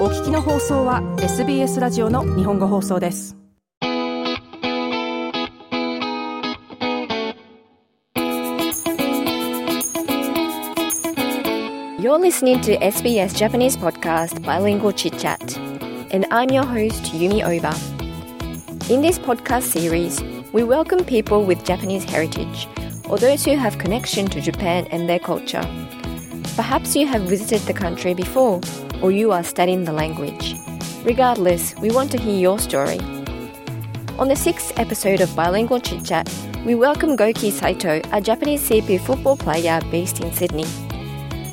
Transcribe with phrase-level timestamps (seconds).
[0.00, 3.36] お聞きの放送は SBS ラジオの日本語放送です
[11.98, 15.56] You're listening to SBS Japanese podcast Bilingual Chit Chat,
[16.12, 17.74] and I'm your host Yumi Oba.
[18.92, 20.22] In this podcast series,
[20.52, 22.68] we welcome people with Japanese heritage
[23.08, 25.64] or those who have connection to Japan and their culture.
[26.54, 28.60] Perhaps you have visited the country before,
[29.01, 30.55] or you are studying the language.
[31.03, 32.99] Regardless, we want to hear your story.
[34.19, 36.29] On the sixth episode of Bilingual Chit Chat,
[36.65, 40.65] we welcome Goki Saito, a Japanese CP football player based in Sydney.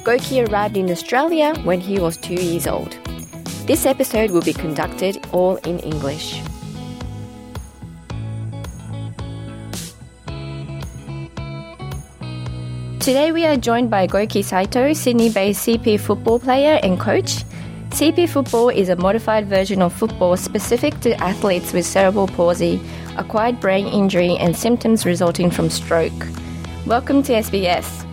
[0.04, 2.98] Goki arrived in Australia when he was two years old.
[3.66, 6.42] This episode will be conducted all in English.
[13.08, 17.42] Today we are joined by Goki Saito, Sydney based CP football player and coach.
[17.88, 22.78] CP football is a modified version of football specific to athletes with cerebral palsy,
[23.16, 26.12] acquired brain injury, and symptoms resulting from stroke.
[26.84, 28.04] Welcome to SBS.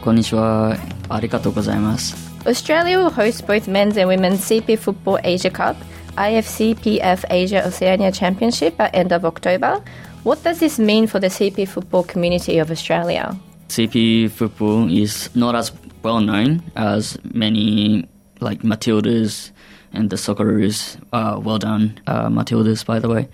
[0.00, 0.80] Konnichiwa.
[1.10, 2.16] Arigatou gozaimasu.
[2.46, 5.76] Australia will host both men's and women's CP Football Asia Cup,
[6.16, 9.84] IFCPF Asia Oceania Championship at end of October.
[10.22, 13.38] What does this mean for the CP football community of Australia?
[13.68, 18.08] CP football is not as well known as many
[18.40, 19.50] like Matildas
[19.92, 20.96] and the Socceroos.
[21.12, 23.28] Uh, well done, uh, Matildas, by the way.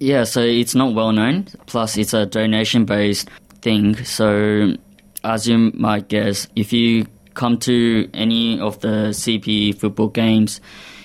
[0.00, 1.46] Yeah, so it's not well known.
[1.66, 3.28] Plus, it's a donation based
[3.62, 3.96] thing.
[4.04, 4.74] So,
[5.22, 10.60] as you might guess, if you come to any of the CP football games,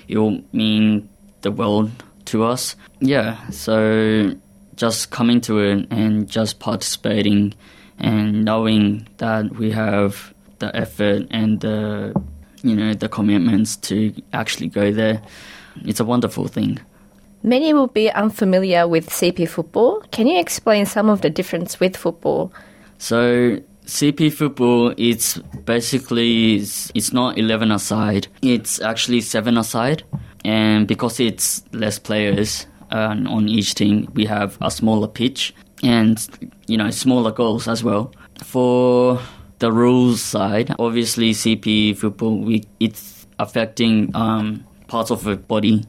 [0.08, 1.08] it will mean
[1.42, 1.92] the world
[2.26, 2.76] to us.
[3.00, 4.36] Yeah, so
[4.76, 7.54] just coming to it and just participating
[8.00, 12.14] and knowing that we have the effort and the
[12.64, 15.22] you know the commitments to actually go there
[15.86, 16.80] it's a wonderful thing
[17.42, 20.02] Many will be unfamiliar with CP football.
[20.11, 22.52] Can you explain some of the difference with football?
[22.99, 30.04] so cp football it's basically it's, it's not 11 aside it's actually 7 aside
[30.45, 36.50] and because it's less players uh, on each team we have a smaller pitch and
[36.67, 38.12] you know smaller goals as well.
[38.44, 39.20] For
[39.60, 45.86] the rules side obviously cp football we, it's affecting um, parts of the body.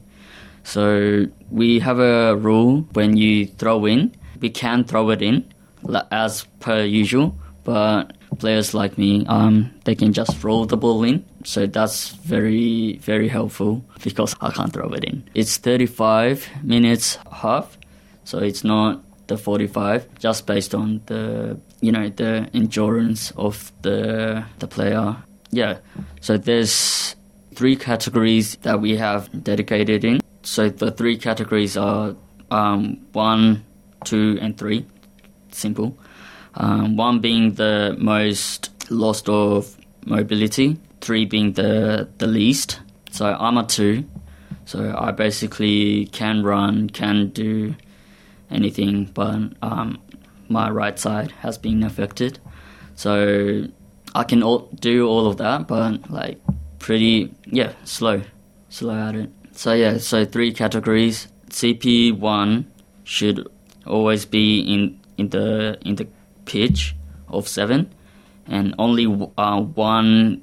[0.63, 5.45] So we have a rule when you throw in we can throw it in
[6.11, 11.25] as per usual but players like me um, they can just roll the ball in.
[11.43, 15.23] So that's very very helpful because i can't throw it in.
[15.33, 17.77] It's 35 minutes half
[18.23, 19.01] so it's not
[19.31, 25.15] the 45 just based on the you know the endurance of the the player.
[25.51, 25.77] Yeah.
[26.19, 27.15] So there's
[27.55, 30.19] three categories that we have dedicated in.
[30.43, 32.15] So the three categories are
[32.49, 33.63] um, one
[34.03, 34.85] two and three.
[35.51, 35.97] Simple.
[36.55, 42.79] Um, one being the most lost of mobility three being the the least.
[43.11, 44.05] So i'm a two.
[44.65, 47.75] So i basically can run can do
[48.51, 49.99] anything, but um,
[50.49, 52.39] my right side has been affected.
[52.95, 53.67] So
[54.13, 56.39] I can all, do all of that, but like
[56.79, 58.21] pretty, yeah, slow,
[58.69, 59.29] slow at it.
[59.53, 61.27] So yeah, so three categories.
[61.49, 62.71] CP one
[63.03, 63.47] should
[63.85, 66.07] always be in in the in the
[66.45, 66.95] pitch
[67.27, 67.93] of seven,
[68.47, 69.05] and only
[69.37, 70.41] uh, one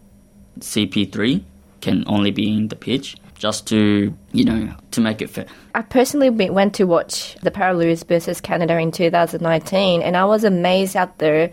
[0.61, 1.45] CP three
[1.81, 5.49] can only be in the pitch just to you know to make it fit.
[5.75, 10.97] I personally went to watch the Paralympics versus Canada in 2019, and I was amazed
[10.97, 11.51] at the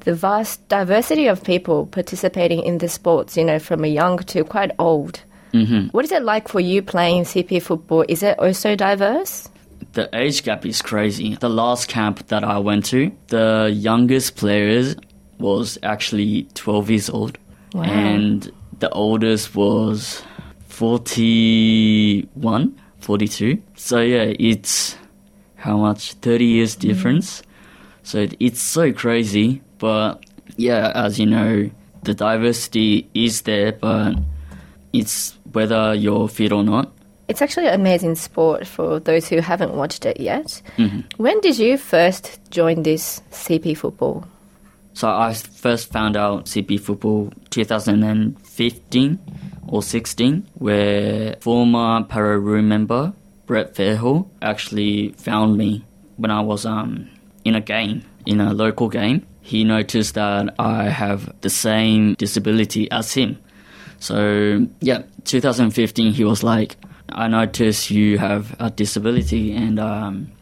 [0.00, 3.36] the vast diversity of people participating in the sports.
[3.36, 5.20] You know, from a young to quite old.
[5.52, 8.04] hmm What is it like for you playing CP football?
[8.08, 9.48] Is it also diverse?
[9.92, 11.36] The age gap is crazy.
[11.36, 14.96] The last camp that I went to, the youngest players
[15.38, 17.38] was actually 12 years old,
[17.74, 17.82] Wow.
[17.84, 20.22] and the oldest was
[20.74, 23.62] 41, 42.
[23.76, 24.96] So yeah, it's
[25.54, 26.14] how much?
[26.14, 27.42] 30 years difference.
[28.02, 30.24] So it's so crazy, but
[30.56, 31.70] yeah, as you know,
[32.02, 34.16] the diversity is there, but
[34.92, 36.92] it's whether you're fit or not.
[37.28, 40.60] It's actually an amazing sport for those who haven't watched it yet.
[40.76, 41.04] Mhm.
[41.16, 44.26] When did you first join this CP football?
[44.92, 49.18] So I first found out CP football 2015
[49.68, 53.12] or 16, where former Paro Pararoo member
[53.46, 55.84] Brett Fairhall actually found me
[56.16, 57.08] when I was um,
[57.44, 59.26] in a game, in a local game.
[59.40, 63.38] He noticed that I have the same disability as him.
[63.98, 66.76] So yeah, 2015 he was like,
[67.10, 70.32] I noticed you have a disability and um,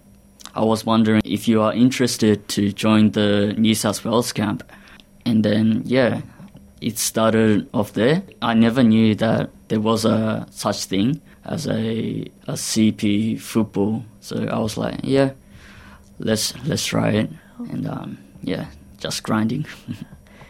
[0.55, 4.63] I was wondering if you are interested to join the New South Wales camp.
[5.25, 6.23] And then yeah,
[6.83, 8.23] it started off there.
[8.43, 14.05] I never knew that there was a such thing as a a CP football.
[14.21, 15.33] So I was like, yeah,
[16.19, 17.31] let's let's try it.
[17.59, 18.67] And um, yeah,
[18.99, 19.67] just grinding.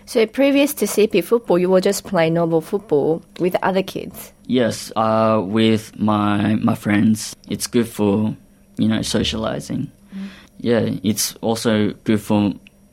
[0.04, 4.32] So previous to CP football, you were just playing normal football with other kids.
[4.46, 8.36] yes, uh, with my my friends, it's good for
[8.76, 9.90] you know socializing.
[10.58, 12.52] Yeah, it's also good for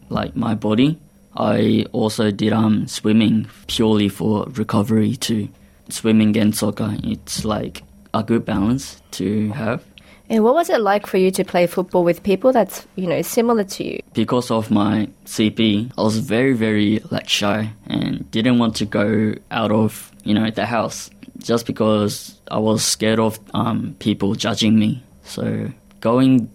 [0.09, 0.97] like my body.
[1.35, 5.49] I also did um swimming purely for recovery too.
[5.89, 7.83] Swimming and soccer, it's like
[8.13, 9.83] a good balance to have.
[10.29, 13.21] And what was it like for you to play football with people that's you know
[13.21, 13.99] similar to you?
[14.13, 19.33] because of my CP, I was very, very like shy and didn't want to go
[19.49, 24.77] out of you know the house just because I was scared of um, people judging
[24.77, 25.01] me.
[25.23, 25.71] So
[26.01, 26.51] going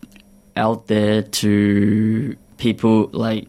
[0.57, 3.49] out there to people like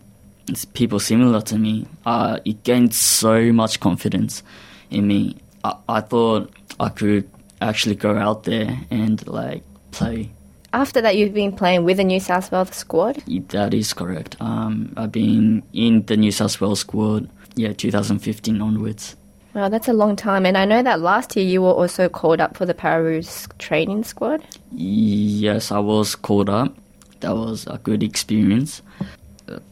[0.74, 4.44] people similar to me, uh, it gained so much confidence
[4.90, 5.38] in me.
[5.64, 7.30] I, I thought I could
[7.62, 10.30] actually go out there and like play
[10.74, 13.24] After that, you've been playing with the New South Wales squad.
[13.50, 14.36] that is correct.
[14.42, 19.16] Um, I've been in the New South Wales squad, yeah, 2015 onwards.
[19.54, 20.46] Wow, that's a long time.
[20.46, 24.04] And I know that last year you were also called up for the Pararoos training
[24.04, 24.44] squad.
[24.74, 26.76] Yes, I was called up.
[27.22, 28.82] That was a good experience.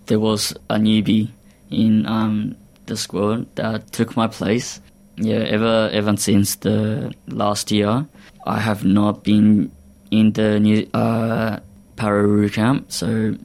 [0.06, 1.30] There was a newbie
[1.70, 2.56] in um,
[2.86, 4.82] the squad that took my place.
[5.18, 8.06] Yeah, ever ever since the last year,
[8.46, 9.72] I have not been
[10.12, 11.60] in the new uh,
[11.96, 12.92] Pararoo camp.
[12.92, 13.36] So,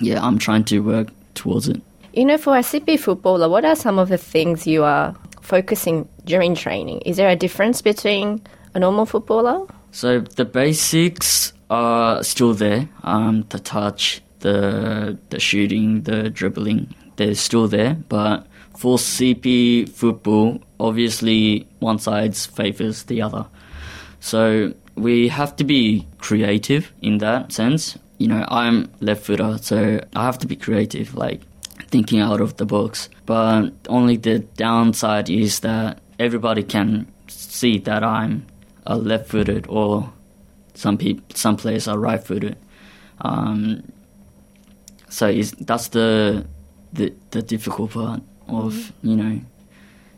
[0.00, 1.80] yeah, I'm trying to work towards it.
[2.12, 6.08] You know, for a CP footballer, what are some of the things you are focusing
[6.24, 7.00] during training?
[7.00, 8.42] Is there a difference between
[8.74, 9.66] a normal footballer?
[9.92, 12.88] So the basics are still there.
[13.02, 17.96] Um, the touch, the the shooting, the dribbling, they're still there.
[18.08, 18.46] But
[18.76, 23.46] for CP football, obviously one side favors the other.
[24.20, 27.98] So we have to be creative in that sense.
[28.18, 31.40] You know, I'm left footer, so I have to be creative, like
[31.88, 33.08] thinking out of the box.
[33.26, 38.46] But only the downside is that everybody can see that I'm
[38.86, 40.12] a left-footed, or
[40.74, 42.56] some people, some players are right-footed.
[43.20, 43.91] Um,
[45.12, 46.46] so it's, that's the,
[46.94, 49.40] the the difficult part of you know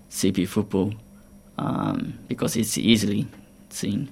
[0.08, 0.94] CP football
[1.58, 3.26] um, because it's easily
[3.70, 4.08] seen.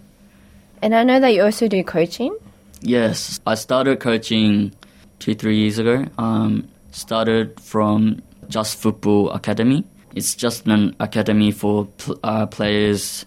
[0.83, 2.37] And I know that you also do coaching.
[2.81, 4.75] Yes, I started coaching
[5.21, 6.07] two, three years ago.
[6.19, 9.85] Um, started from Just Football Academy.
[10.17, 13.25] It's just an academy for pl- uh, players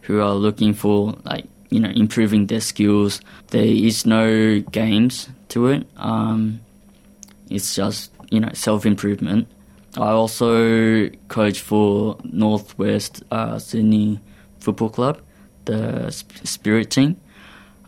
[0.00, 3.20] who are looking for like you know improving their skills.
[3.50, 5.86] There is no games to it.
[5.96, 6.60] Um,
[7.50, 9.48] it's just you know self improvement.
[9.96, 14.20] I also coach for Northwest uh, Sydney
[14.60, 15.22] Football Club,
[15.64, 17.20] the sp- Spirit team.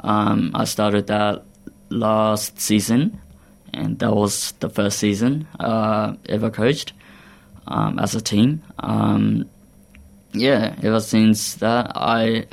[0.01, 1.45] Um, I started that
[1.91, 3.21] last season,
[3.73, 6.95] and that was the first season uh, ever coached
[7.67, 8.63] um, as a team.
[8.79, 9.49] Um,
[10.33, 12.47] yeah, ever since that, I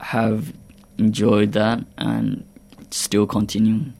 [0.00, 0.52] have
[0.98, 2.44] enjoyed that and
[2.90, 3.94] still continuing.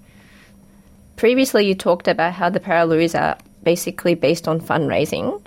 [1.16, 5.42] Previously, you talked about how the Pararoos are basically based on fundraising.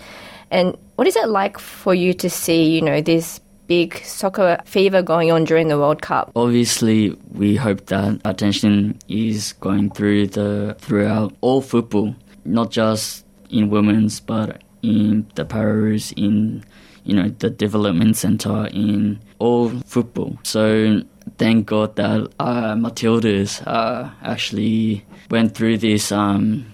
[0.50, 5.02] And what is it like for you to see, you know, this big soccer fever
[5.02, 6.32] going on during the World Cup?
[6.36, 13.70] Obviously, we hope that attention is going through the throughout all football, not just in
[13.70, 16.64] women's, but in the Pararoos, in
[17.04, 20.38] you know the development center, in all football.
[20.44, 21.02] So
[21.38, 26.66] thank God that uh, Matildas uh, actually went through this um,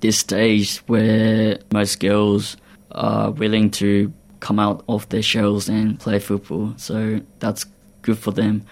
[0.00, 2.56] this stage where most girls
[2.92, 6.72] are willing to come out of their shells and play football.
[6.76, 7.66] So that's
[8.02, 8.64] good for them.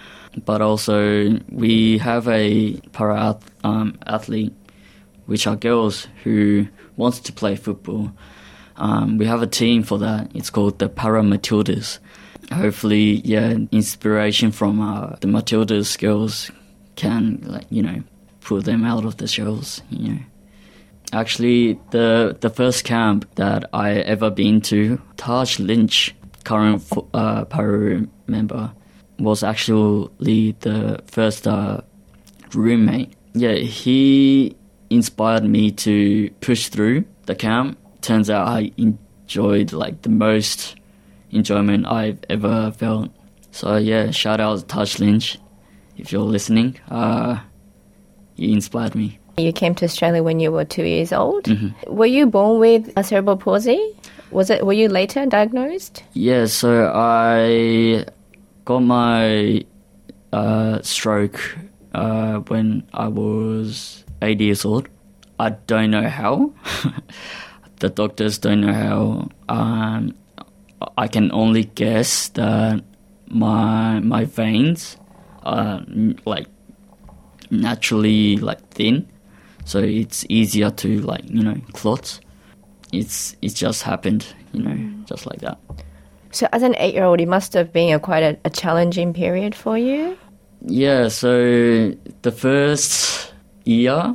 [0.45, 4.55] But also, we have a para um, athlete,
[5.27, 8.13] which are girls who wants to play football.
[8.79, 10.31] Um, we have a team for that.
[10.35, 11.99] It's called the Para Matildas.
[12.53, 16.51] Hopefully, yeah, inspiration from uh, the Matildas girls
[16.97, 18.03] can, like, you know,
[18.41, 19.83] pull them out of the shells.
[19.91, 20.21] You know.
[21.13, 26.83] Actually, the the first camp that I ever been to, Taj Lynch, current
[27.13, 28.73] uh, Para member,
[29.19, 31.81] was actually the first uh,
[32.55, 33.13] roommate.
[33.35, 34.57] Yeah, he
[34.91, 37.79] inspired me to push through the camp.
[38.01, 40.77] Turns out I enjoyed like the most
[41.31, 43.11] enjoyment I've ever felt.
[43.51, 45.39] So yeah, shout out to Taj Lynch
[45.97, 46.79] if you're listening.
[46.91, 47.41] Uh,
[48.37, 49.19] you inspired me.
[49.37, 51.49] You came to Australia when you were two years old.
[51.87, 53.95] Were you born with a cerebral palsy?
[54.31, 54.67] Was it?
[54.67, 56.03] Were you later diagnosed?
[56.13, 58.05] Yeah, so I
[58.65, 59.65] got my
[60.33, 61.41] uh, stroke
[61.95, 64.89] uh, when I was eight years old.
[65.39, 66.53] I don't know how.
[67.81, 69.29] the doctors don't know how.
[69.49, 70.15] Um,
[70.97, 72.85] I can only guess that
[73.29, 74.97] my my veins
[75.43, 75.83] are
[76.25, 76.47] like
[77.51, 79.09] naturally like thin,
[79.65, 82.21] so it's easier to like you know clot.
[82.93, 85.59] It's it just happened, you know, just like that.
[86.31, 89.79] So, as an eight-year-old, it must have been a quite a, a challenging period for
[89.79, 90.17] you.
[90.63, 93.33] Yeah, so the first
[93.65, 94.15] year,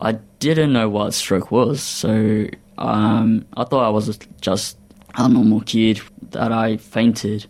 [0.00, 1.82] I didn't know what stroke was.
[1.82, 2.46] So
[2.78, 4.78] um, I thought I was just
[5.16, 6.00] a normal kid
[6.30, 7.46] that I fainted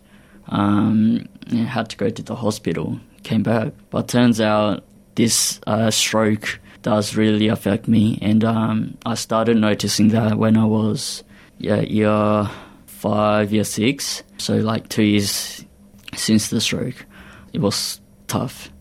[0.49, 2.99] um, and had to go to the hospital.
[3.23, 4.83] Came back, but turns out
[5.15, 10.65] this uh, stroke does really affect me, and um, I started noticing that when I
[10.65, 11.23] was
[11.57, 12.47] yeah year
[12.85, 14.21] five, year six.
[14.37, 15.65] So like two years
[16.13, 17.05] since the stroke,
[17.53, 18.71] it was tough,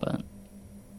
[0.00, 0.22] but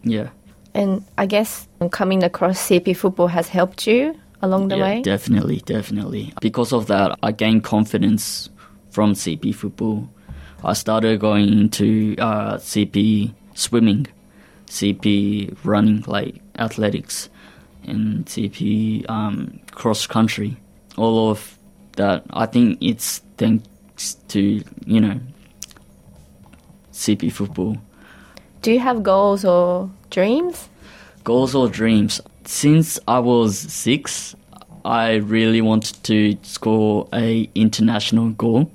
[0.03, 0.29] yeah.
[0.75, 5.01] And I guess coming across CP football has helped you along the yeah, way.
[5.01, 6.33] definitely, definitely.
[6.41, 8.49] Because of that, I gained confidence
[8.91, 10.09] from CP football.
[10.63, 14.07] I started going into uh, CP swimming,
[14.67, 17.29] CP running, like athletics,
[17.83, 20.57] and CP um, cross country.
[20.97, 21.57] All of
[21.95, 25.19] that, I think it's thanks to you know
[26.91, 27.77] CP football.
[28.63, 30.67] Do you have goals or dreams?
[31.27, 32.21] goals or dreams.
[32.47, 34.33] Since I was six,
[34.85, 38.71] I really wanted to score a international goal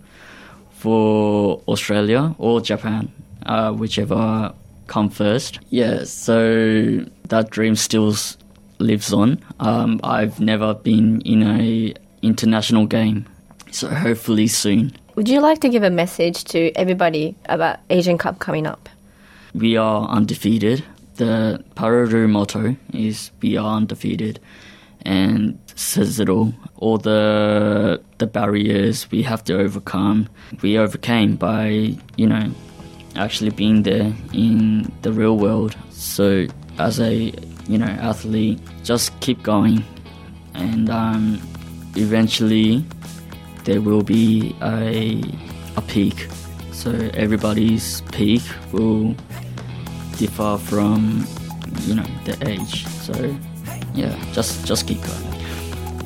[0.72, 3.10] for Australia or Japan,
[3.46, 4.52] uh, whichever
[4.88, 5.58] come first.
[5.70, 8.14] Yeah, so that dream still
[8.78, 9.40] lives on.
[9.58, 13.24] Um, I've never been in a international game,
[13.70, 14.92] so hopefully soon.
[15.14, 18.90] Would you like to give a message to everybody about Asian Cup coming up?
[19.54, 20.84] We are undefeated.
[21.22, 24.40] The Pararoo motto is "We are undefeated,"
[25.02, 26.52] and says it all.
[26.78, 30.28] All the the barriers we have to overcome,
[30.62, 32.50] we overcame by you know
[33.14, 35.76] actually being there in the real world.
[35.90, 36.46] So
[36.80, 37.32] as a
[37.68, 39.84] you know athlete, just keep going,
[40.54, 41.40] and um,
[41.94, 42.84] eventually
[43.62, 45.22] there will be a
[45.76, 46.26] a peak.
[46.72, 49.14] So everybody's peak will
[50.18, 51.26] differ from
[51.82, 52.86] you know the age.
[52.86, 53.14] So
[53.94, 55.32] yeah, just just keep going.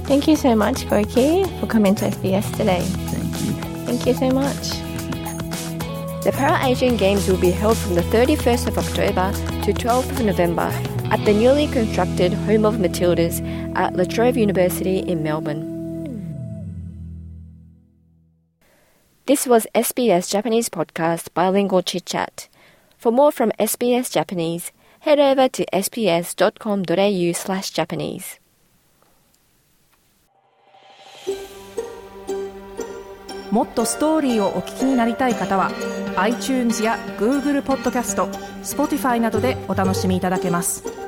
[0.07, 2.81] Thank you so much, Goki, for coming to SBS today.
[3.11, 3.53] Thank you.
[3.87, 4.87] Thank you so much.
[6.23, 9.33] The Para Asian Games will be held from the 31st of October
[9.63, 10.71] to 12th of November
[11.13, 13.41] at the newly constructed Home of Matildas
[13.77, 15.77] at La Trobe University in Melbourne.
[19.27, 22.49] This was SBS Japanese podcast Bilingual Chit Chat.
[23.07, 28.41] For more from SBS Japanese, head over to sbs.com.au slash Japanese.
[33.53, 35.71] もっとストーリーをお聞きになりたい方は
[36.17, 38.27] iTunes や Google ポッドキャスト
[38.65, 41.06] Spotify などでお楽しみいただけます